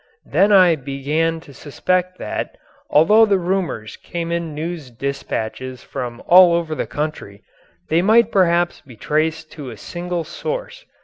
Then 0.25 0.51
I 0.51 0.75
began 0.75 1.39
to 1.41 1.53
suspect 1.53 2.17
that, 2.17 2.57
although 2.89 3.23
the 3.23 3.37
rumours 3.37 3.97
came 3.97 4.31
in 4.31 4.55
news 4.55 4.89
dispatches 4.89 5.83
from 5.83 6.23
all 6.25 6.55
over 6.55 6.73
the 6.73 6.87
country, 6.87 7.43
they 7.87 8.01
might 8.01 8.31
perhaps 8.31 8.81
be 8.81 8.95
traced 8.95 9.51
to 9.51 9.69
a 9.69 9.77
single 9.77 10.23
source. 10.23 10.85